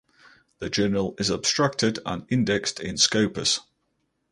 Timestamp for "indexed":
2.27-2.79